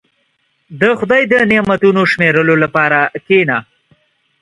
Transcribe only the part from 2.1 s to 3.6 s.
شمیرلو لپاره کښېنه.